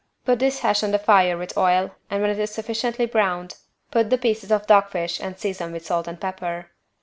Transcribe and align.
Put 0.25 0.39
this 0.39 0.61
hash 0.61 0.81
on 0.81 0.89
the 0.89 0.97
fire 0.97 1.37
with 1.37 1.55
oil 1.55 1.91
and 2.09 2.23
when 2.23 2.31
it 2.31 2.39
is 2.39 2.49
sufficiently 2.49 3.05
browned, 3.05 3.57
put 3.91 4.09
the 4.09 4.17
pieces 4.17 4.51
of 4.51 4.65
dog 4.65 4.89
fish 4.89 5.19
and 5.19 5.37
season 5.37 5.71
with 5.71 5.85
salt 5.85 6.07
and 6.07 6.19
pepper. 6.19 6.71